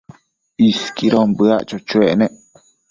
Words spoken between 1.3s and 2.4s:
bëac cho-choec nec